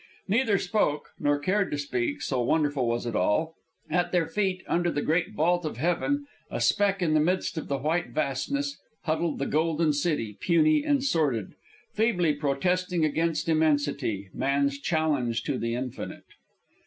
[0.27, 3.53] Neither spoke, nor cared to speak, so wonderful was it all.
[3.87, 7.67] At their feet, under the great vault of heaven, a speck in the midst of
[7.67, 11.53] the white vastness, huddled the golden city puny and sordid,
[11.93, 16.25] feebly protesting against immensity, man's challenge to the infinite!